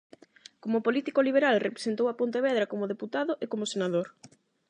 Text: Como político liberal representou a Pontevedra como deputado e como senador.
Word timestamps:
Como 0.63 0.83
político 0.85 1.25
liberal 1.27 1.63
representou 1.67 2.05
a 2.09 2.17
Pontevedra 2.19 2.69
como 2.71 2.89
deputado 2.93 3.31
e 3.43 3.45
como 3.51 3.69
senador. 3.73 4.07